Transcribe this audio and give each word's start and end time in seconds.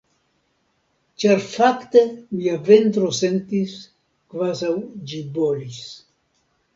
Ĉar 1.23 1.41
fakte 1.49 2.01
mia 2.37 2.55
ventro 2.69 3.09
sentis 3.17 3.75
kvazaŭ 4.33 4.71
ĝi 5.13 5.21
bolis. 5.37 5.79